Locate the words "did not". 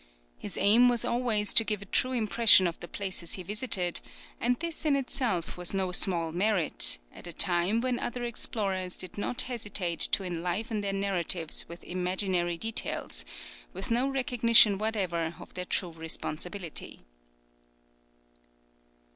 8.97-9.41